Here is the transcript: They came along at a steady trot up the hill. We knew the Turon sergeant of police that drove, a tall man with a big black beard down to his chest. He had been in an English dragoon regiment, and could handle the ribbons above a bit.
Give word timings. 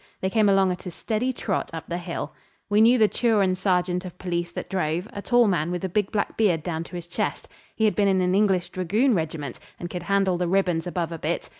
They 0.19 0.31
came 0.31 0.49
along 0.49 0.71
at 0.71 0.87
a 0.87 0.89
steady 0.89 1.31
trot 1.31 1.69
up 1.73 1.85
the 1.87 1.99
hill. 1.99 2.33
We 2.71 2.81
knew 2.81 2.97
the 2.97 3.07
Turon 3.07 3.55
sergeant 3.55 4.03
of 4.03 4.17
police 4.17 4.51
that 4.51 4.67
drove, 4.67 5.07
a 5.13 5.21
tall 5.21 5.47
man 5.47 5.69
with 5.69 5.85
a 5.85 5.89
big 5.89 6.11
black 6.11 6.35
beard 6.37 6.63
down 6.63 6.83
to 6.85 6.95
his 6.95 7.05
chest. 7.05 7.47
He 7.75 7.85
had 7.85 7.95
been 7.95 8.07
in 8.07 8.19
an 8.19 8.33
English 8.33 8.69
dragoon 8.69 9.13
regiment, 9.13 9.59
and 9.79 9.91
could 9.91 10.01
handle 10.09 10.39
the 10.39 10.47
ribbons 10.47 10.87
above 10.87 11.11
a 11.11 11.19
bit. 11.19 11.49